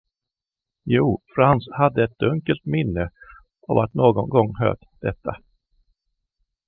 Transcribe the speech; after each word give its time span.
Jo, 0.85 1.17
Franz 1.35 1.63
hade 1.77 2.03
ett 2.03 2.17
dunkelt 2.19 2.65
minne 2.65 3.09
av 3.67 3.77
att 3.77 3.93
någon 3.93 4.29
gång 4.29 4.55
hört 4.59 4.83
detta. 5.01 5.37